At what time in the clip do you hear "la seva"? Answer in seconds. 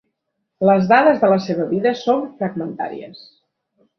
1.33-1.67